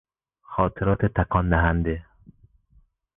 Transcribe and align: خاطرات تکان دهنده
خاطرات 0.51 1.01
تکان 1.15 1.45
دهنده 1.49 2.05